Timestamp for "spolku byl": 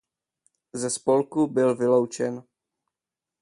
0.89-1.75